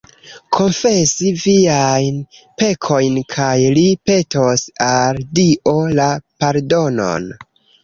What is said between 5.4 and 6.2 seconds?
Dio la